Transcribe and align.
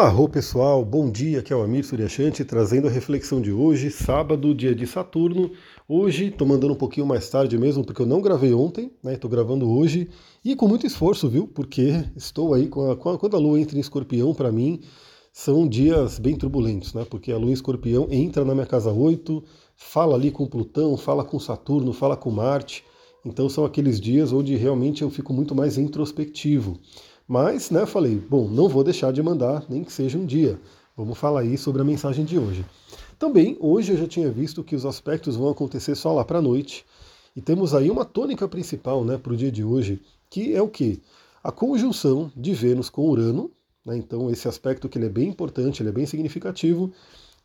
Arro 0.00 0.28
pessoal, 0.28 0.84
bom 0.84 1.10
dia, 1.10 1.40
aqui 1.40 1.52
é 1.52 1.56
o 1.56 1.60
Amir 1.60 1.84
Suryashanti 1.84 2.44
trazendo 2.44 2.86
a 2.86 2.90
reflexão 2.90 3.40
de 3.40 3.50
hoje, 3.50 3.90
sábado, 3.90 4.54
dia 4.54 4.72
de 4.72 4.86
Saturno. 4.86 5.50
Hoje, 5.88 6.30
tô 6.30 6.46
mandando 6.46 6.72
um 6.72 6.76
pouquinho 6.76 7.04
mais 7.04 7.28
tarde 7.28 7.58
mesmo, 7.58 7.84
porque 7.84 8.00
eu 8.00 8.06
não 8.06 8.22
gravei 8.22 8.54
ontem, 8.54 8.92
né? 9.02 9.16
Tô 9.16 9.28
gravando 9.28 9.68
hoje 9.68 10.08
e 10.44 10.54
com 10.54 10.68
muito 10.68 10.86
esforço, 10.86 11.28
viu? 11.28 11.48
Porque 11.48 12.04
estou 12.16 12.54
aí 12.54 12.68
com 12.68 12.92
a 12.92 12.96
quando 12.96 13.36
a 13.36 13.40
Lua 13.40 13.58
entra 13.58 13.76
em 13.76 13.80
Escorpião, 13.80 14.32
para 14.32 14.52
mim, 14.52 14.82
são 15.32 15.66
dias 15.66 16.20
bem 16.20 16.36
turbulentos, 16.36 16.94
né? 16.94 17.04
Porque 17.04 17.32
a 17.32 17.36
Lua 17.36 17.50
em 17.50 17.54
Escorpião 17.54 18.06
entra 18.08 18.44
na 18.44 18.54
minha 18.54 18.66
casa 18.66 18.92
8, 18.92 19.42
fala 19.74 20.14
ali 20.14 20.30
com 20.30 20.46
Plutão, 20.46 20.96
fala 20.96 21.24
com 21.24 21.40
Saturno, 21.40 21.92
fala 21.92 22.16
com 22.16 22.30
Marte. 22.30 22.84
Então 23.26 23.48
são 23.48 23.64
aqueles 23.64 24.00
dias 24.00 24.32
onde 24.32 24.54
realmente 24.54 25.02
eu 25.02 25.10
fico 25.10 25.32
muito 25.32 25.56
mais 25.56 25.76
introspectivo. 25.76 26.78
Mas, 27.28 27.70
né, 27.70 27.84
falei, 27.84 28.16
bom, 28.16 28.48
não 28.48 28.70
vou 28.70 28.82
deixar 28.82 29.12
de 29.12 29.22
mandar, 29.22 29.66
nem 29.68 29.84
que 29.84 29.92
seja 29.92 30.16
um 30.16 30.24
dia. 30.24 30.58
Vamos 30.96 31.18
falar 31.18 31.40
aí 31.40 31.58
sobre 31.58 31.82
a 31.82 31.84
mensagem 31.84 32.24
de 32.24 32.38
hoje. 32.38 32.64
Também, 33.18 33.54
hoje 33.60 33.92
eu 33.92 33.98
já 33.98 34.06
tinha 34.06 34.30
visto 34.30 34.64
que 34.64 34.74
os 34.74 34.86
aspectos 34.86 35.36
vão 35.36 35.50
acontecer 35.50 35.94
só 35.94 36.14
lá 36.14 36.24
para 36.24 36.38
a 36.38 36.42
noite. 36.42 36.86
E 37.36 37.42
temos 37.42 37.74
aí 37.74 37.90
uma 37.90 38.06
tônica 38.06 38.48
principal 38.48 39.04
né, 39.04 39.18
para 39.18 39.34
o 39.34 39.36
dia 39.36 39.52
de 39.52 39.62
hoje, 39.62 40.00
que 40.30 40.54
é 40.54 40.62
o 40.62 40.68
que? 40.68 41.02
A 41.44 41.52
conjunção 41.52 42.32
de 42.34 42.54
Vênus 42.54 42.88
com 42.88 43.06
Urano, 43.06 43.50
né, 43.84 43.98
então 43.98 44.30
esse 44.30 44.48
aspecto 44.48 44.88
que 44.88 44.96
ele 44.96 45.06
é 45.06 45.10
bem 45.10 45.28
importante, 45.28 45.82
ele 45.82 45.90
é 45.90 45.92
bem 45.92 46.06
significativo, 46.06 46.90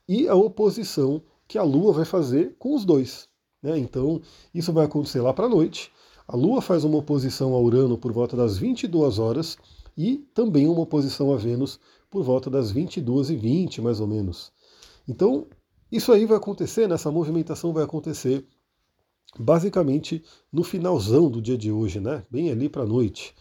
e 0.08 0.30
a 0.30 0.36
oposição 0.36 1.22
que 1.45 1.58
a 1.58 1.64
Lua 1.64 1.92
vai 1.92 2.06
fazer 2.06 2.56
com 2.58 2.73
os 2.73 2.86
dois. 2.86 3.28
Né, 3.62 3.78
então, 3.78 4.22
isso 4.54 4.72
vai 4.72 4.86
acontecer 4.86 5.20
lá 5.20 5.34
para 5.34 5.45
a 5.45 5.50
noite. 5.50 5.92
A 6.27 6.36
Lua 6.36 6.62
faz 6.62 6.84
uma 6.84 6.98
oposição 6.98 7.54
a 7.54 7.59
Urano 7.59 7.98
por 7.98 8.12
volta 8.12 8.36
das 8.38 8.58
22 8.58 9.20
horas 9.20 9.58
e 9.98 10.18
também 10.34 10.68
uma 10.68 10.81
oposição 10.81 11.34
a 11.34 11.38
Vênus 11.38 11.80
por 12.09 12.23
volta 12.23 12.50
das 12.50 12.72
22 12.72 13.30
e 13.30 13.36
20 13.36 13.81
mais 13.81 14.00
ou 14.00 14.08
menos. 14.08 14.52
Então, 15.08 15.48
isso 15.92 16.11
aí 16.11 16.25
vai 16.25 16.38
acontecer, 16.38 16.88
né? 16.88 16.95
movimentação 17.11 17.73
vai 17.73 17.83
acontecer 17.83 18.45
basicamente 19.38 20.23
no 20.52 20.64
finalzão 20.64 21.30
do 21.30 21.42
dia 21.42 21.58
de 21.58 21.72
hoje, 21.72 22.00
né? 22.00 22.23
Bem 22.30 22.52
ali 22.52 22.70
para 22.70 22.83
a 22.83 22.86
noite. 22.86 23.33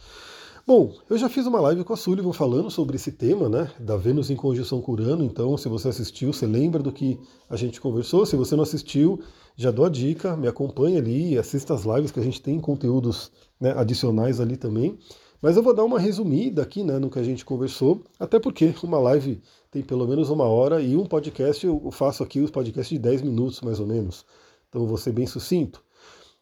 Bom, 0.66 0.94
eu 1.10 1.18
já 1.18 1.28
fiz 1.28 1.44
uma 1.44 1.60
live 1.60 1.82
com 1.82 1.92
a 1.92 1.96
Sullivan 1.96 2.32
falando 2.32 2.70
sobre 2.70 2.94
esse 2.94 3.10
tema, 3.10 3.48
né, 3.48 3.68
da 3.80 3.96
Vênus 3.96 4.30
em 4.30 4.36
conjunção 4.36 4.80
com 4.80 4.92
Urano, 4.92 5.24
então 5.24 5.56
se 5.56 5.68
você 5.68 5.88
assistiu, 5.88 6.32
você 6.32 6.46
lembra 6.46 6.80
do 6.80 6.92
que 6.92 7.18
a 7.50 7.56
gente 7.56 7.80
conversou, 7.80 8.24
se 8.24 8.36
você 8.36 8.54
não 8.54 8.62
assistiu, 8.62 9.20
já 9.56 9.70
dou 9.70 9.84
a 9.84 9.88
dica, 9.88 10.36
me 10.36 10.48
acompanha 10.48 10.98
ali, 10.98 11.38
assista 11.38 11.74
as 11.74 11.84
lives 11.84 12.10
que 12.10 12.20
a 12.20 12.22
gente 12.22 12.40
tem 12.40 12.58
conteúdos 12.60 13.30
né, 13.60 13.72
adicionais 13.76 14.40
ali 14.40 14.56
também, 14.56 14.98
mas 15.40 15.56
eu 15.56 15.62
vou 15.62 15.74
dar 15.74 15.84
uma 15.84 15.98
resumida 15.98 16.62
aqui 16.62 16.82
né, 16.84 16.98
no 16.98 17.10
que 17.10 17.18
a 17.18 17.22
gente 17.22 17.44
conversou, 17.44 18.02
até 18.18 18.38
porque 18.38 18.74
uma 18.82 18.98
live 18.98 19.42
tem 19.70 19.82
pelo 19.82 20.06
menos 20.06 20.30
uma 20.30 20.44
hora 20.44 20.80
e 20.80 20.96
um 20.96 21.04
podcast 21.04 21.66
eu 21.66 21.90
faço 21.90 22.22
aqui 22.22 22.40
os 22.40 22.50
podcasts 22.50 22.96
de 22.96 22.98
10 22.98 23.22
minutos 23.22 23.60
mais 23.60 23.80
ou 23.80 23.86
menos, 23.86 24.24
então 24.68 24.82
eu 24.82 24.86
vou 24.86 24.98
ser 24.98 25.12
bem 25.12 25.26
sucinto. 25.26 25.82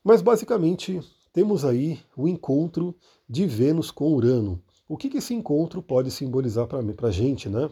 Mas 0.05 0.23
basicamente 0.23 1.01
temos 1.33 1.65
aí 1.65 2.01
o 2.17 2.27
encontro 2.27 2.95
de 3.29 3.47
Vênus 3.47 3.91
com 3.91 4.13
Urano. 4.13 4.61
O 4.89 4.97
que, 4.97 5.09
que 5.09 5.19
esse 5.19 5.33
encontro 5.33 5.81
pode 5.81 6.11
simbolizar 6.11 6.67
para 6.67 7.09
a 7.09 7.11
gente, 7.11 7.49
né? 7.49 7.71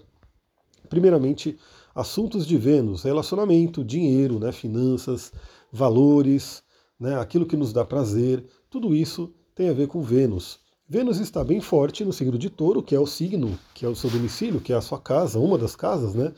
Primeiramente, 0.89 1.59
assuntos 1.99 2.47
de 2.47 2.57
Vênus, 2.57 3.03
relacionamento, 3.03 3.85
dinheiro, 3.85 4.39
né, 4.39 4.53
finanças, 4.53 5.33
valores, 5.73 6.63
né, 6.99 7.19
aquilo 7.19 7.45
que 7.45 7.57
nos 7.57 7.73
dá 7.73 7.85
prazer, 7.85 8.47
tudo 8.71 8.95
isso 8.95 9.35
tem 9.53 9.69
a 9.69 9.73
ver 9.73 9.89
com 9.89 10.01
Vênus. 10.01 10.61
Vênus 10.89 11.19
está 11.19 11.43
bem 11.43 11.61
forte 11.61 12.05
no 12.05 12.13
signo 12.13 12.39
de 12.39 12.49
Touro, 12.49 12.85
que 12.85 12.95
é 12.95 13.01
o 13.01 13.07
signo, 13.07 13.59
que 13.75 13.85
é 13.85 13.89
o 13.89 13.97
seu 13.97 14.09
domicílio, 14.09 14.61
que 14.61 14.73
é 14.73 14.77
a 14.77 14.81
sua 14.81 15.01
casa, 15.01 15.41
uma 15.41 15.59
das 15.59 15.75
casas, 15.75 16.15
né? 16.15 16.33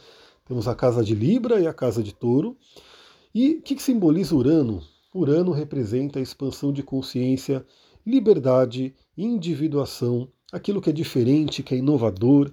Temos 0.47 0.67
a 0.67 0.75
casa 0.75 1.05
de 1.05 1.15
Libra 1.15 1.61
e 1.61 1.67
a 1.67 1.75
casa 1.75 2.03
de 2.03 2.15
Touro. 2.15 2.57
E 3.35 3.57
o 3.57 3.63
que, 3.63 3.75
que 3.75 3.83
simboliza 3.83 4.35
Urano? 4.35 4.83
Urano 5.15 5.53
representa 5.53 6.19
a 6.19 6.23
expansão 6.23 6.73
de 6.73 6.83
consciência, 6.83 7.65
liberdade, 8.05 8.95
individuação, 9.15 10.27
aquilo 10.51 10.81
que 10.81 10.89
é 10.89 10.93
diferente, 10.93 11.63
que 11.63 11.75
é 11.75 11.79
inovador. 11.79 12.51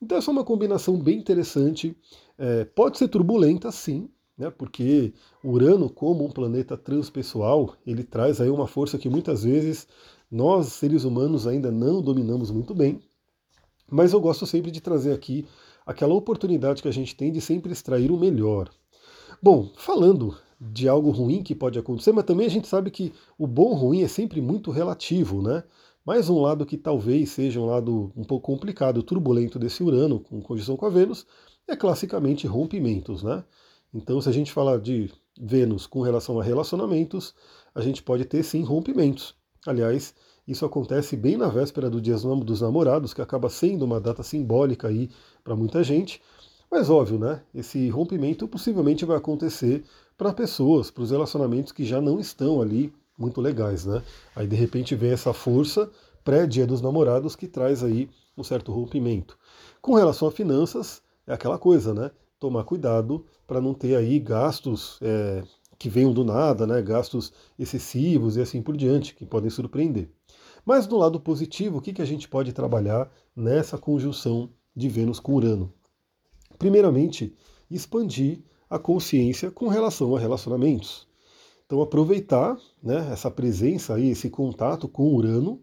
Então 0.00 0.18
essa 0.18 0.30
é 0.30 0.32
uma 0.32 0.44
combinação 0.44 0.98
bem 0.98 1.18
interessante. 1.18 1.96
É, 2.36 2.64
pode 2.64 2.98
ser 2.98 3.08
turbulenta, 3.08 3.70
sim, 3.72 4.08
né, 4.36 4.50
porque 4.50 5.12
Urano, 5.42 5.90
como 5.90 6.24
um 6.24 6.30
planeta 6.30 6.76
transpessoal, 6.76 7.74
ele 7.84 8.04
traz 8.04 8.40
aí 8.40 8.48
uma 8.48 8.68
força 8.68 8.96
que 8.96 9.08
muitas 9.08 9.42
vezes 9.42 9.88
nós, 10.30 10.68
seres 10.68 11.04
humanos, 11.04 11.46
ainda 11.46 11.72
não 11.72 12.00
dominamos 12.00 12.50
muito 12.50 12.74
bem. 12.74 13.00
Mas 13.90 14.12
eu 14.12 14.20
gosto 14.20 14.46
sempre 14.46 14.70
de 14.70 14.80
trazer 14.80 15.12
aqui 15.12 15.46
aquela 15.84 16.14
oportunidade 16.14 16.82
que 16.82 16.88
a 16.88 16.92
gente 16.92 17.16
tem 17.16 17.32
de 17.32 17.40
sempre 17.40 17.72
extrair 17.72 18.12
o 18.12 18.18
melhor. 18.18 18.70
Bom, 19.42 19.70
falando 19.76 20.36
de 20.60 20.88
algo 20.88 21.10
ruim 21.10 21.42
que 21.42 21.54
pode 21.54 21.78
acontecer, 21.78 22.12
mas 22.12 22.24
também 22.24 22.46
a 22.46 22.50
gente 22.50 22.68
sabe 22.68 22.90
que 22.90 23.12
o 23.38 23.46
bom 23.46 23.72
ruim 23.74 24.02
é 24.02 24.08
sempre 24.08 24.40
muito 24.40 24.70
relativo, 24.70 25.40
né? 25.40 25.64
Mais 26.08 26.30
um 26.30 26.40
lado 26.40 26.64
que 26.64 26.78
talvez 26.78 27.28
seja 27.32 27.60
um 27.60 27.66
lado 27.66 28.10
um 28.16 28.24
pouco 28.24 28.46
complicado, 28.46 29.02
turbulento 29.02 29.58
desse 29.58 29.82
Urano, 29.82 30.18
com 30.18 30.40
condição 30.40 30.74
com 30.74 30.86
a 30.86 30.88
Vênus, 30.88 31.26
é 31.68 31.76
classicamente 31.76 32.46
rompimentos, 32.46 33.22
né? 33.22 33.44
Então, 33.92 34.18
se 34.18 34.26
a 34.26 34.32
gente 34.32 34.50
falar 34.50 34.78
de 34.78 35.12
Vênus 35.38 35.86
com 35.86 36.00
relação 36.00 36.40
a 36.40 36.42
relacionamentos, 36.42 37.34
a 37.74 37.82
gente 37.82 38.02
pode 38.02 38.24
ter 38.24 38.42
sim 38.42 38.62
rompimentos. 38.62 39.34
Aliás, 39.66 40.14
isso 40.46 40.64
acontece 40.64 41.14
bem 41.14 41.36
na 41.36 41.48
véspera 41.48 41.90
do 41.90 42.00
Dia 42.00 42.16
dos 42.16 42.62
Namorados, 42.62 43.12
que 43.12 43.20
acaba 43.20 43.50
sendo 43.50 43.84
uma 43.84 44.00
data 44.00 44.22
simbólica 44.22 44.88
aí 44.88 45.10
para 45.44 45.54
muita 45.54 45.84
gente. 45.84 46.22
Mas 46.70 46.88
óbvio, 46.88 47.18
né? 47.18 47.42
Esse 47.54 47.90
rompimento 47.90 48.48
possivelmente 48.48 49.04
vai 49.04 49.18
acontecer 49.18 49.84
para 50.16 50.32
pessoas, 50.32 50.90
para 50.90 51.02
os 51.02 51.10
relacionamentos 51.10 51.70
que 51.70 51.84
já 51.84 52.00
não 52.00 52.18
estão 52.18 52.62
ali 52.62 52.94
muito 53.18 53.40
legais, 53.40 53.84
né? 53.84 54.02
Aí 54.34 54.46
de 54.46 54.56
repente 54.56 54.94
vem 54.94 55.10
essa 55.10 55.32
força 55.32 55.90
pré-dia 56.24 56.66
dos 56.66 56.80
namorados 56.80 57.34
que 57.34 57.48
traz 57.48 57.82
aí 57.82 58.08
um 58.36 58.44
certo 58.44 58.70
rompimento. 58.70 59.36
Com 59.82 59.94
relação 59.94 60.28
a 60.28 60.32
finanças, 60.32 61.02
é 61.26 61.32
aquela 61.32 61.58
coisa, 61.58 61.92
né? 61.92 62.10
Tomar 62.38 62.64
cuidado 62.64 63.26
para 63.46 63.60
não 63.60 63.74
ter 63.74 63.96
aí 63.96 64.18
gastos 64.18 64.98
é, 65.02 65.42
que 65.78 65.88
venham 65.88 66.12
do 66.12 66.24
nada, 66.24 66.66
né? 66.66 66.80
Gastos 66.80 67.32
excessivos 67.58 68.36
e 68.36 68.40
assim 68.40 68.62
por 68.62 68.76
diante, 68.76 69.14
que 69.14 69.26
podem 69.26 69.50
surpreender. 69.50 70.08
Mas 70.64 70.86
do 70.86 70.96
lado 70.96 71.18
positivo, 71.18 71.78
o 71.78 71.80
que, 71.80 71.92
que 71.92 72.02
a 72.02 72.04
gente 72.04 72.28
pode 72.28 72.52
trabalhar 72.52 73.10
nessa 73.34 73.78
conjunção 73.78 74.50
de 74.76 74.88
Vênus 74.88 75.18
com 75.18 75.32
Urano? 75.32 75.72
Primeiramente, 76.58 77.34
expandir 77.70 78.42
a 78.68 78.78
consciência 78.78 79.50
com 79.50 79.68
relação 79.68 80.14
a 80.14 80.20
relacionamentos. 80.20 81.06
Então 81.68 81.82
aproveitar 81.82 82.58
né, 82.82 83.10
essa 83.12 83.30
presença 83.30 83.94
aí, 83.94 84.08
esse 84.08 84.30
contato 84.30 84.88
com 84.88 85.14
Urano 85.14 85.60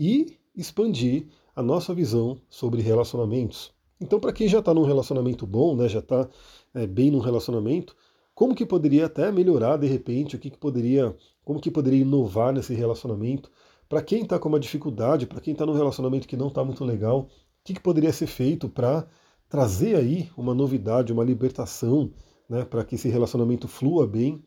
e 0.00 0.38
expandir 0.56 1.26
a 1.54 1.62
nossa 1.62 1.92
visão 1.92 2.40
sobre 2.48 2.80
relacionamentos. 2.80 3.70
Então, 4.00 4.18
para 4.18 4.32
quem 4.32 4.48
já 4.48 4.60
está 4.60 4.72
num 4.72 4.84
relacionamento 4.84 5.46
bom, 5.46 5.76
né, 5.76 5.86
já 5.86 5.98
está 5.98 6.26
é, 6.72 6.86
bem 6.86 7.10
num 7.10 7.18
relacionamento, 7.18 7.94
como 8.34 8.54
que 8.54 8.64
poderia 8.64 9.04
até 9.04 9.30
melhorar 9.30 9.76
de 9.76 9.86
repente, 9.86 10.34
o 10.34 10.38
que, 10.38 10.48
que 10.48 10.56
poderia, 10.56 11.14
como 11.44 11.60
que 11.60 11.70
poderia 11.70 12.00
inovar 12.00 12.54
nesse 12.54 12.72
relacionamento? 12.72 13.50
Para 13.86 14.00
quem 14.00 14.22
está 14.22 14.38
com 14.38 14.48
uma 14.48 14.58
dificuldade, 14.58 15.26
para 15.26 15.42
quem 15.42 15.52
está 15.52 15.66
num 15.66 15.74
relacionamento 15.74 16.26
que 16.26 16.38
não 16.38 16.48
está 16.48 16.64
muito 16.64 16.86
legal, 16.86 17.20
o 17.20 17.28
que, 17.62 17.74
que 17.74 17.80
poderia 17.80 18.14
ser 18.14 18.28
feito 18.28 18.66
para 18.66 19.06
trazer 19.46 19.96
aí 19.96 20.30
uma 20.38 20.54
novidade, 20.54 21.12
uma 21.12 21.22
libertação 21.22 22.10
né, 22.48 22.64
para 22.64 22.82
que 22.82 22.94
esse 22.94 23.10
relacionamento 23.10 23.68
flua 23.68 24.06
bem. 24.06 24.42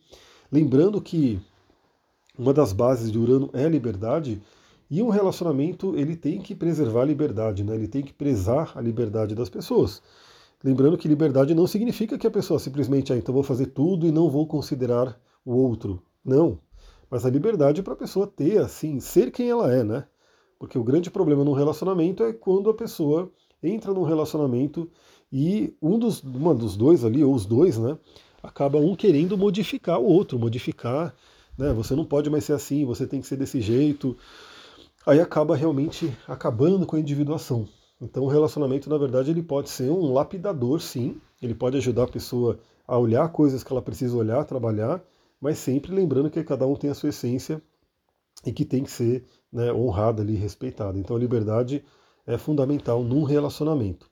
Lembrando 0.51 1.01
que 1.01 1.39
uma 2.37 2.53
das 2.53 2.71
bases 2.71 3.11
de 3.11 3.17
Urano 3.17 3.49
é 3.53 3.65
a 3.65 3.69
liberdade, 3.69 4.41
e 4.89 5.01
um 5.01 5.09
relacionamento 5.09 5.97
ele 5.97 6.15
tem 6.15 6.39
que 6.39 6.55
preservar 6.55 7.01
a 7.01 7.05
liberdade, 7.05 7.63
né? 7.63 7.75
ele 7.75 7.87
tem 7.87 8.01
que 8.01 8.13
prezar 8.13 8.71
a 8.75 8.81
liberdade 8.81 9.35
das 9.35 9.49
pessoas. 9.49 10.01
Lembrando 10.63 10.97
que 10.97 11.07
liberdade 11.07 11.53
não 11.53 11.67
significa 11.67 12.17
que 12.17 12.25
a 12.25 12.31
pessoa 12.31 12.59
simplesmente, 12.59 13.11
ah, 13.11 13.17
então 13.17 13.33
vou 13.33 13.43
fazer 13.43 13.67
tudo 13.67 14.07
e 14.07 14.11
não 14.11 14.29
vou 14.29 14.47
considerar 14.47 15.19
o 15.45 15.53
outro. 15.53 16.01
Não. 16.23 16.59
Mas 17.09 17.25
a 17.25 17.29
liberdade 17.29 17.81
é 17.81 17.83
para 17.83 17.93
a 17.93 17.97
pessoa 17.97 18.25
ter, 18.25 18.59
assim, 18.59 18.99
ser 18.99 19.31
quem 19.31 19.49
ela 19.49 19.71
é, 19.73 19.83
né? 19.83 20.05
Porque 20.57 20.77
o 20.77 20.83
grande 20.83 21.11
problema 21.11 21.43
num 21.43 21.53
relacionamento 21.53 22.23
é 22.23 22.33
quando 22.33 22.69
a 22.69 22.73
pessoa 22.73 23.31
entra 23.61 23.93
num 23.93 24.03
relacionamento 24.03 24.89
e 25.31 25.75
um 25.81 25.99
dos, 25.99 26.23
uma 26.23 26.55
dos 26.55 26.75
dois 26.75 27.03
ali, 27.03 27.23
ou 27.23 27.33
os 27.33 27.45
dois, 27.45 27.77
né, 27.77 27.97
acaba 28.41 28.77
um 28.77 28.95
querendo 28.95 29.37
modificar 29.37 29.99
o 29.99 30.05
outro, 30.05 30.37
modificar, 30.39 31.13
né, 31.57 31.73
você 31.73 31.95
não 31.95 32.05
pode 32.05 32.29
mais 32.29 32.43
ser 32.43 32.53
assim, 32.53 32.85
você 32.85 33.07
tem 33.07 33.21
que 33.21 33.27
ser 33.27 33.37
desse 33.37 33.61
jeito. 33.61 34.15
Aí 35.05 35.19
acaba 35.19 35.55
realmente 35.55 36.15
acabando 36.27 36.85
com 36.85 36.95
a 36.95 36.99
individuação. 36.99 37.67
Então 37.99 38.23
o 38.23 38.27
relacionamento, 38.27 38.89
na 38.89 38.97
verdade, 38.97 39.31
ele 39.31 39.41
pode 39.41 39.69
ser 39.69 39.89
um 39.89 40.13
lapidador, 40.13 40.79
sim, 40.79 41.19
ele 41.41 41.55
pode 41.55 41.77
ajudar 41.77 42.03
a 42.03 42.07
pessoa 42.07 42.59
a 42.87 42.97
olhar 42.97 43.27
coisas 43.29 43.63
que 43.63 43.71
ela 43.71 43.81
precisa 43.81 44.15
olhar, 44.15 44.45
trabalhar, 44.45 45.01
mas 45.41 45.57
sempre 45.57 45.93
lembrando 45.93 46.29
que 46.29 46.43
cada 46.43 46.65
um 46.65 46.75
tem 46.75 46.89
a 46.89 46.93
sua 46.93 47.09
essência 47.09 47.61
e 48.45 48.51
que 48.51 48.63
tem 48.63 48.83
que 48.83 48.91
ser 48.91 49.25
né, 49.51 49.73
honrada 49.73 50.21
ali, 50.21 50.35
respeitada. 50.35 50.97
Então 50.97 51.15
a 51.15 51.19
liberdade 51.19 51.83
é 52.25 52.37
fundamental 52.37 53.03
num 53.03 53.23
relacionamento. 53.23 54.09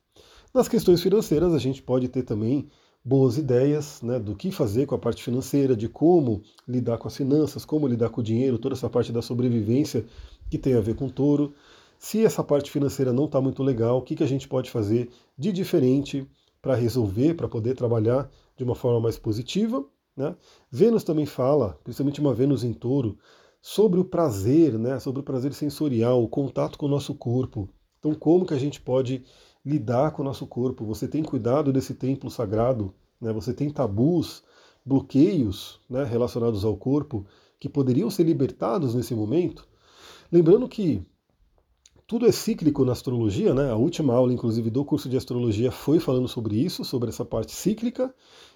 Nas 0.54 0.68
questões 0.68 1.02
financeiras, 1.02 1.54
a 1.54 1.60
gente 1.60 1.82
pode 1.82 2.08
ter 2.08 2.24
também 2.24 2.70
boas 3.06 3.38
ideias 3.38 4.02
né, 4.02 4.18
do 4.18 4.36
que 4.36 4.52
fazer 4.52 4.88
com 4.88 4.96
a 4.96 4.98
parte 4.98 5.24
financeira, 5.24 5.76
de 5.76 5.88
como 5.88 6.42
lidar 6.68 6.98
com 6.98 7.08
as 7.08 7.16
finanças, 7.16 7.64
como 7.64 7.88
lidar 7.88 8.10
com 8.10 8.22
o 8.22 8.24
dinheiro, 8.24 8.58
toda 8.58 8.74
essa 8.74 8.90
parte 8.90 9.12
da 9.12 9.22
sobrevivência 9.22 10.04
que 10.50 10.58
tem 10.58 10.74
a 10.74 10.82
ver 10.82 10.96
com 10.96 11.08
touro. 11.08 11.54
Se 12.00 12.26
essa 12.26 12.44
parte 12.44 12.72
financeira 12.72 13.14
não 13.14 13.26
está 13.26 13.40
muito 13.40 13.62
legal, 13.62 14.00
o 14.00 14.02
que, 14.02 14.16
que 14.16 14.24
a 14.24 14.28
gente 14.28 14.48
pode 14.48 14.72
fazer 14.72 15.10
de 15.38 15.52
diferente 15.52 16.28
para 16.60 16.74
resolver, 16.74 17.36
para 17.36 17.48
poder 17.48 17.76
trabalhar 17.76 18.28
de 18.58 18.64
uma 18.64 18.74
forma 18.74 19.00
mais 19.00 19.20
positiva? 19.20 19.86
Né? 20.18 20.36
Vênus 20.72 21.04
também 21.04 21.28
fala, 21.28 21.80
principalmente 21.84 22.20
uma 22.20 22.34
Vênus 22.34 22.64
em 22.64 22.74
touro, 22.74 23.20
sobre 23.62 24.00
o 24.00 24.06
prazer, 24.06 24.78
né, 24.78 25.00
sobre 25.00 25.22
o 25.22 25.24
prazer 25.24 25.54
sensorial, 25.54 26.24
o 26.24 26.28
contato 26.28 26.78
com 26.78 26.86
o 26.86 26.90
nosso 26.90 27.16
corpo. 27.16 27.68
Então, 28.00 28.14
como 28.14 28.46
que 28.46 28.54
a 28.54 28.60
gente 28.60 28.80
pode 28.80 29.24
lidar 29.66 30.12
com 30.12 30.22
o 30.22 30.26
nosso 30.26 30.46
corpo? 30.46 30.86
Você 30.86 31.08
tem 31.08 31.24
cuidado 31.24 31.74
desse 31.74 31.94
templo 31.94 32.30
sagrado? 32.30 32.94
Né? 33.20 33.34
Você 33.34 33.54
tem 33.54 33.70
tabus, 33.70 34.44
bloqueios 34.86 35.80
né, 35.90 36.04
relacionados 36.04 36.64
ao 36.64 36.78
corpo 36.78 37.26
que 37.60 37.68
poderiam 37.68 38.10
ser 38.10 38.24
libertados 38.24 38.94
nesse 38.94 39.16
momento? 39.16 39.68
Lembrando 40.32 40.68
que 40.68 41.06
tudo 42.08 42.28
é 42.28 42.32
cíclico 42.32 42.86
na 42.86 42.92
astrologia, 42.92 43.52
né? 43.56 43.72
A 43.72 43.76
última 43.76 44.14
aula, 44.14 44.32
inclusive, 44.32 44.70
do 44.70 44.86
curso 44.86 45.10
de 45.10 45.18
astrologia 45.18 45.72
foi 45.72 46.00
falando 46.00 46.28
sobre 46.28 46.56
isso, 46.56 46.86
sobre 46.86 47.10
essa 47.10 47.26
parte 47.26 47.52
cíclica. 47.52 48.14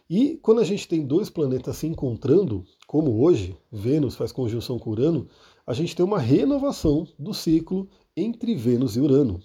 E 0.08 0.38
quando 0.44 0.62
a 0.62 0.64
gente 0.64 0.88
tem 0.88 1.04
dois 1.04 1.32
planetas 1.32 1.78
se 1.78 1.88
encontrando, 1.88 2.64
como 2.86 3.24
hoje, 3.24 3.58
Vênus 3.72 4.16
faz 4.16 4.32
conjunção 4.32 4.78
com 4.78 4.92
Urano, 4.92 5.28
a 5.66 5.74
gente 5.74 5.96
tem 5.96 6.06
uma 6.06 6.20
renovação 6.20 7.08
do 7.18 7.34
ciclo 7.34 7.90
entre 8.16 8.54
Vênus 8.54 8.96
e 8.96 9.00
Urano. 9.00 9.40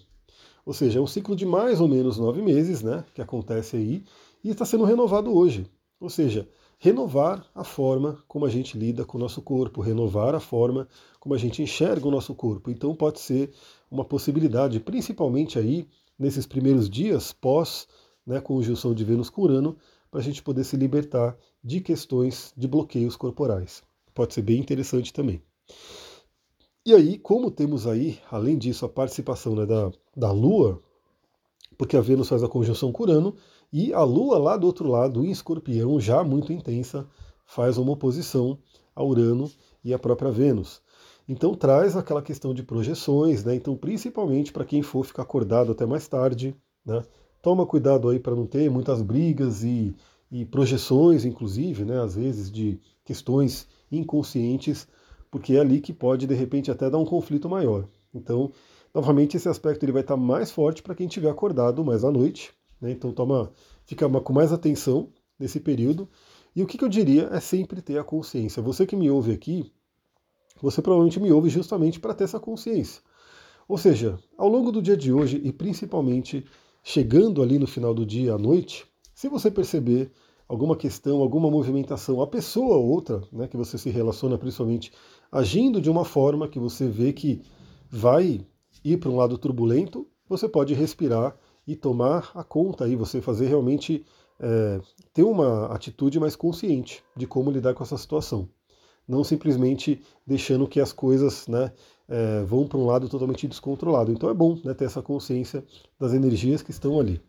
Ou 0.64 0.72
seja, 0.72 0.98
é 0.98 1.02
um 1.02 1.06
ciclo 1.06 1.36
de 1.36 1.44
mais 1.44 1.80
ou 1.80 1.88
menos 1.88 2.18
nove 2.18 2.40
meses, 2.42 2.82
né? 2.82 3.04
Que 3.14 3.20
acontece 3.20 3.76
aí, 3.76 4.04
e 4.42 4.50
está 4.50 4.64
sendo 4.64 4.84
renovado 4.84 5.34
hoje. 5.34 5.66
Ou 6.00 6.10
seja, 6.10 6.48
renovar 6.78 7.46
a 7.54 7.64
forma 7.64 8.18
como 8.26 8.44
a 8.44 8.50
gente 8.50 8.76
lida 8.76 9.04
com 9.04 9.16
o 9.16 9.20
nosso 9.20 9.40
corpo, 9.40 9.80
renovar 9.80 10.34
a 10.34 10.40
forma 10.40 10.88
como 11.18 11.34
a 11.34 11.38
gente 11.38 11.62
enxerga 11.62 12.06
o 12.06 12.10
nosso 12.10 12.34
corpo. 12.34 12.70
Então 12.70 12.94
pode 12.94 13.20
ser 13.20 13.52
uma 13.90 14.04
possibilidade, 14.04 14.80
principalmente 14.80 15.58
aí 15.58 15.86
nesses 16.18 16.46
primeiros 16.46 16.88
dias 16.88 17.32
pós 17.32 17.86
né, 18.26 18.40
conjunção 18.40 18.94
de 18.94 19.04
Vênus 19.04 19.30
com 19.30 19.42
Urano, 19.42 19.76
para 20.10 20.20
a 20.20 20.22
gente 20.22 20.42
poder 20.42 20.64
se 20.64 20.76
libertar 20.76 21.36
de 21.62 21.80
questões 21.80 22.52
de 22.56 22.68
bloqueios 22.68 23.16
corporais. 23.16 23.82
Pode 24.14 24.32
ser 24.32 24.42
bem 24.42 24.60
interessante 24.60 25.12
também. 25.12 25.42
E 26.86 26.92
aí, 26.92 27.18
como 27.18 27.50
temos 27.50 27.86
aí, 27.86 28.18
além 28.30 28.58
disso, 28.58 28.84
a 28.84 28.88
participação 28.90 29.54
né, 29.54 29.64
da, 29.64 29.90
da 30.14 30.30
Lua, 30.30 30.82
porque 31.78 31.96
a 31.96 32.00
Vênus 32.02 32.28
faz 32.28 32.42
a 32.42 32.48
conjunção 32.48 32.92
com 32.92 33.04
Urano, 33.04 33.34
e 33.72 33.92
a 33.94 34.02
Lua 34.02 34.38
lá 34.38 34.56
do 34.56 34.66
outro 34.66 34.86
lado, 34.88 35.24
em 35.24 35.30
escorpião, 35.30 35.98
já 35.98 36.22
muito 36.22 36.52
intensa, 36.52 37.08
faz 37.46 37.78
uma 37.78 37.92
oposição 37.92 38.58
a 38.94 39.02
Urano 39.02 39.50
e 39.82 39.94
a 39.94 39.98
própria 39.98 40.30
Vênus. 40.30 40.82
Então 41.26 41.54
traz 41.54 41.96
aquela 41.96 42.20
questão 42.20 42.52
de 42.52 42.62
projeções, 42.62 43.42
né? 43.44 43.54
Então, 43.54 43.74
principalmente 43.74 44.52
para 44.52 44.64
quem 44.64 44.82
for 44.82 45.04
ficar 45.04 45.22
acordado 45.22 45.72
até 45.72 45.86
mais 45.86 46.06
tarde, 46.06 46.54
né? 46.84 47.02
Toma 47.40 47.66
cuidado 47.66 48.10
aí 48.10 48.20
para 48.20 48.34
não 48.36 48.46
ter 48.46 48.70
muitas 48.70 49.00
brigas 49.00 49.64
e, 49.64 49.94
e 50.30 50.44
projeções, 50.44 51.24
inclusive, 51.24 51.84
né? 51.84 51.98
Às 51.98 52.14
vezes 52.14 52.50
de 52.50 52.78
questões 53.04 53.66
inconscientes, 53.90 54.86
porque 55.34 55.56
é 55.56 55.58
ali 55.58 55.80
que 55.80 55.92
pode 55.92 56.28
de 56.28 56.34
repente 56.36 56.70
até 56.70 56.88
dar 56.88 56.98
um 56.98 57.04
conflito 57.04 57.48
maior. 57.48 57.88
Então, 58.14 58.52
novamente 58.94 59.36
esse 59.36 59.48
aspecto 59.48 59.84
ele 59.84 59.90
vai 59.90 60.02
estar 60.02 60.16
mais 60.16 60.52
forte 60.52 60.80
para 60.80 60.94
quem 60.94 61.08
estiver 61.08 61.28
acordado 61.28 61.84
mais 61.84 62.04
à 62.04 62.10
noite, 62.12 62.52
né? 62.80 62.92
Então 62.92 63.10
toma, 63.10 63.50
fica 63.84 64.08
com 64.08 64.32
mais 64.32 64.52
atenção 64.52 65.10
nesse 65.36 65.58
período. 65.58 66.08
E 66.54 66.62
o 66.62 66.66
que, 66.68 66.78
que 66.78 66.84
eu 66.84 66.88
diria 66.88 67.30
é 67.32 67.40
sempre 67.40 67.82
ter 67.82 67.98
a 67.98 68.04
consciência. 68.04 68.62
Você 68.62 68.86
que 68.86 68.94
me 68.94 69.10
ouve 69.10 69.32
aqui, 69.32 69.72
você 70.62 70.80
provavelmente 70.80 71.18
me 71.18 71.32
ouve 71.32 71.50
justamente 71.50 71.98
para 71.98 72.14
ter 72.14 72.22
essa 72.22 72.38
consciência. 72.38 73.02
Ou 73.66 73.76
seja, 73.76 74.16
ao 74.38 74.48
longo 74.48 74.70
do 74.70 74.80
dia 74.80 74.96
de 74.96 75.12
hoje 75.12 75.40
e 75.42 75.52
principalmente 75.52 76.46
chegando 76.80 77.42
ali 77.42 77.58
no 77.58 77.66
final 77.66 77.92
do 77.92 78.06
dia 78.06 78.34
à 78.34 78.38
noite, 78.38 78.86
se 79.12 79.28
você 79.28 79.50
perceber 79.50 80.12
alguma 80.48 80.76
questão, 80.76 81.20
alguma 81.20 81.50
movimentação, 81.50 82.20
a 82.20 82.26
pessoa 82.26 82.76
ou 82.76 82.88
outra, 82.88 83.22
né, 83.32 83.48
que 83.48 83.56
você 83.56 83.78
se 83.78 83.90
relaciona 83.90 84.38
principalmente, 84.38 84.92
agindo 85.34 85.80
de 85.80 85.90
uma 85.90 86.04
forma 86.04 86.46
que 86.46 86.60
você 86.60 86.86
vê 86.86 87.12
que 87.12 87.42
vai 87.90 88.40
ir 88.84 88.98
para 88.98 89.10
um 89.10 89.16
lado 89.16 89.36
turbulento, 89.36 90.06
você 90.28 90.48
pode 90.48 90.72
respirar 90.74 91.36
e 91.66 91.74
tomar 91.74 92.30
a 92.36 92.44
conta 92.44 92.84
aí, 92.84 92.94
você 92.94 93.20
fazer 93.20 93.48
realmente 93.48 94.06
é, 94.38 94.80
ter 95.12 95.24
uma 95.24 95.66
atitude 95.74 96.20
mais 96.20 96.36
consciente 96.36 97.02
de 97.16 97.26
como 97.26 97.50
lidar 97.50 97.74
com 97.74 97.82
essa 97.82 97.98
situação. 97.98 98.48
Não 99.08 99.24
simplesmente 99.24 100.00
deixando 100.24 100.68
que 100.68 100.80
as 100.80 100.92
coisas 100.92 101.48
né, 101.48 101.72
é, 102.08 102.44
vão 102.44 102.68
para 102.68 102.78
um 102.78 102.86
lado 102.86 103.08
totalmente 103.08 103.48
descontrolado. 103.48 104.12
Então 104.12 104.30
é 104.30 104.34
bom 104.34 104.56
né, 104.62 104.72
ter 104.72 104.84
essa 104.84 105.02
consciência 105.02 105.64
das 105.98 106.12
energias 106.12 106.62
que 106.62 106.70
estão 106.70 107.00
ali. 107.00 107.20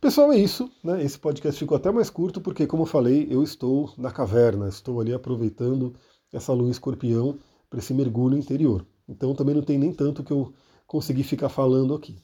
Pessoal, 0.00 0.32
é 0.32 0.38
isso. 0.38 0.68
Né? 0.82 1.04
Esse 1.04 1.18
podcast 1.18 1.56
ficou 1.56 1.76
até 1.76 1.90
mais 1.92 2.10
curto, 2.10 2.40
porque, 2.40 2.66
como 2.66 2.82
eu 2.82 2.86
falei, 2.86 3.28
eu 3.30 3.44
estou 3.44 3.92
na 3.96 4.10
caverna, 4.10 4.68
estou 4.68 5.00
ali 5.00 5.14
aproveitando 5.14 5.94
essa 6.32 6.52
lua 6.52 6.70
escorpião 6.70 7.38
para 7.68 7.78
esse 7.78 7.92
mergulho 7.94 8.36
interior. 8.36 8.84
Então 9.08 9.34
também 9.34 9.54
não 9.54 9.62
tem 9.62 9.78
nem 9.78 9.92
tanto 9.92 10.22
que 10.22 10.32
eu 10.32 10.52
consegui 10.86 11.22
ficar 11.22 11.48
falando 11.48 11.94
aqui. 11.94 12.16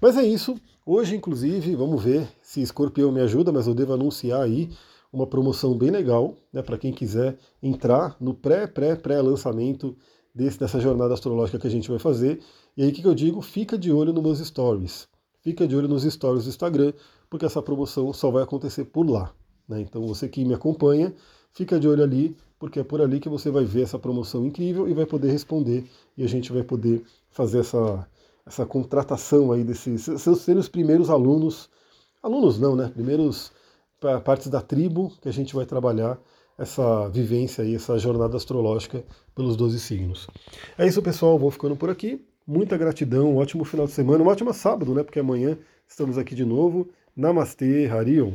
Mas 0.00 0.16
é 0.16 0.22
isso. 0.22 0.54
Hoje, 0.84 1.16
inclusive, 1.16 1.74
vamos 1.74 2.02
ver 2.02 2.28
se 2.42 2.60
Escorpião 2.60 3.10
me 3.10 3.20
ajuda, 3.20 3.50
mas 3.50 3.66
eu 3.66 3.74
devo 3.74 3.94
anunciar 3.94 4.42
aí 4.42 4.70
uma 5.12 5.26
promoção 5.26 5.76
bem 5.76 5.90
legal, 5.90 6.34
né, 6.52 6.62
para 6.62 6.76
quem 6.76 6.92
quiser 6.92 7.38
entrar 7.62 8.16
no 8.20 8.34
pré-pré-pré-lançamento 8.34 9.96
dessa 10.34 10.78
jornada 10.78 11.14
astrológica 11.14 11.58
que 11.58 11.66
a 11.66 11.70
gente 11.70 11.88
vai 11.88 11.98
fazer. 11.98 12.40
E 12.76 12.82
aí 12.82 12.90
o 12.90 12.92
que, 12.92 13.00
que 13.00 13.08
eu 13.08 13.14
digo? 13.14 13.40
Fica 13.40 13.78
de 13.78 13.90
olho 13.90 14.12
nos 14.12 14.22
meus 14.22 14.38
stories. 14.38 15.08
Fica 15.40 15.66
de 15.66 15.74
olho 15.74 15.88
nos 15.88 16.02
stories 16.02 16.44
do 16.44 16.50
Instagram, 16.50 16.92
porque 17.30 17.46
essa 17.46 17.62
promoção 17.62 18.12
só 18.12 18.30
vai 18.30 18.42
acontecer 18.42 18.84
por 18.84 19.08
lá. 19.08 19.32
Né? 19.66 19.80
Então 19.80 20.06
você 20.06 20.28
que 20.28 20.44
me 20.44 20.52
acompanha, 20.52 21.14
fica 21.56 21.80
de 21.80 21.88
olho 21.88 22.02
ali, 22.02 22.36
porque 22.58 22.78
é 22.78 22.84
por 22.84 23.00
ali 23.00 23.18
que 23.18 23.30
você 23.30 23.50
vai 23.50 23.64
ver 23.64 23.82
essa 23.82 23.98
promoção 23.98 24.44
incrível 24.44 24.86
e 24.86 24.92
vai 24.92 25.06
poder 25.06 25.30
responder 25.32 25.84
e 26.16 26.22
a 26.22 26.28
gente 26.28 26.52
vai 26.52 26.62
poder 26.62 27.02
fazer 27.30 27.60
essa, 27.60 28.06
essa 28.44 28.66
contratação 28.66 29.50
aí 29.50 29.64
desses 29.64 30.02
seus 30.02 30.42
serem 30.42 30.60
os 30.60 30.68
primeiros 30.68 31.08
alunos, 31.08 31.70
alunos 32.22 32.60
não, 32.60 32.76
né? 32.76 32.90
Primeiros 32.92 33.50
partes 34.22 34.48
da 34.48 34.60
tribo 34.60 35.10
que 35.22 35.28
a 35.30 35.32
gente 35.32 35.54
vai 35.54 35.64
trabalhar 35.64 36.18
essa 36.58 37.08
vivência 37.08 37.64
aí, 37.64 37.74
essa 37.74 37.98
jornada 37.98 38.36
astrológica 38.36 39.02
pelos 39.34 39.56
12 39.56 39.80
signos. 39.80 40.26
É 40.76 40.86
isso, 40.86 41.02
pessoal, 41.02 41.38
vou 41.38 41.50
ficando 41.50 41.74
por 41.74 41.88
aqui. 41.88 42.22
Muita 42.46 42.76
gratidão, 42.76 43.32
um 43.32 43.36
ótimo 43.38 43.64
final 43.64 43.86
de 43.86 43.92
semana, 43.92 44.22
um 44.22 44.28
ótimo 44.28 44.52
sábado, 44.52 44.94
né? 44.94 45.02
Porque 45.02 45.18
amanhã 45.18 45.58
estamos 45.88 46.18
aqui 46.18 46.34
de 46.34 46.44
novo. 46.44 46.88
Namastê, 47.16 47.86
Harion. 47.86 48.34